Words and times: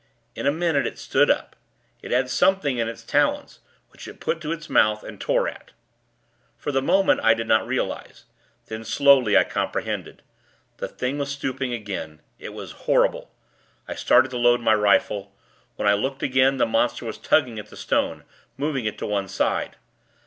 In 0.33 0.47
a 0.47 0.51
minute 0.51 0.87
it 0.87 0.97
stood 0.97 1.29
up. 1.29 1.55
It 2.01 2.09
had 2.09 2.27
something 2.27 2.79
in 2.79 2.89
its 2.89 3.03
talons, 3.03 3.59
which 3.89 4.07
it 4.07 4.19
put 4.19 4.41
to 4.41 4.51
its 4.51 4.67
mouth 4.67 5.03
and 5.03 5.21
tore 5.21 5.47
at.... 5.47 5.73
For 6.57 6.71
the 6.71 6.81
moment, 6.81 7.19
I 7.21 7.35
did 7.35 7.47
not 7.47 7.67
realize. 7.67 8.23
Then, 8.65 8.83
slowly, 8.83 9.37
I 9.37 9.43
comprehended. 9.43 10.23
The 10.77 10.87
Thing 10.87 11.19
was 11.19 11.29
stooping 11.29 11.71
again. 11.71 12.19
It 12.39 12.49
was 12.55 12.71
horrible. 12.89 13.31
I 13.87 13.93
started 13.93 14.31
to 14.31 14.37
load 14.39 14.59
my 14.61 14.73
rifle. 14.73 15.35
When 15.75 15.87
I 15.87 15.93
looked 15.93 16.23
again, 16.23 16.57
the 16.57 16.65
monster 16.65 17.05
was 17.05 17.19
tugging 17.19 17.59
at 17.59 17.67
the 17.67 17.77
stone 17.77 18.23
moving 18.57 18.85
it 18.85 18.97
to 18.97 19.05
one 19.05 19.27
side. 19.27 19.75